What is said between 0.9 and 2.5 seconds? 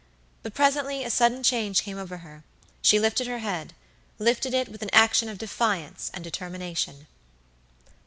a sudden change came over her;